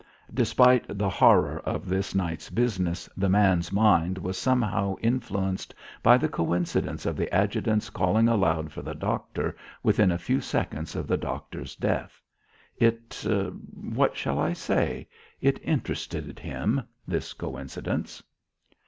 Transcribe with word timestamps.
Despite 0.33 0.97
the 0.97 1.11
horror 1.11 1.59
of 1.59 1.87
this 1.87 2.15
night's 2.15 2.49
business, 2.49 3.07
the 3.15 3.29
man's 3.29 3.71
mind 3.71 4.17
was 4.17 4.35
somehow 4.35 4.95
influenced 4.99 5.75
by 6.01 6.17
the 6.17 6.27
coincidence 6.27 7.05
of 7.05 7.15
the 7.15 7.31
adjutant's 7.31 7.91
calling 7.91 8.27
aloud 8.27 8.71
for 8.71 8.81
the 8.81 8.95
doctor 8.95 9.55
within 9.83 10.11
a 10.11 10.17
few 10.17 10.41
seconds 10.41 10.95
of 10.95 11.05
the 11.05 11.17
doctor's 11.17 11.75
death. 11.75 12.19
It 12.77 13.23
what 13.75 14.17
shall 14.17 14.39
I 14.39 14.53
say? 14.53 15.07
It 15.39 15.59
interested 15.61 16.39
him, 16.39 16.81
this 17.07 17.33
coincidence. 17.33 18.23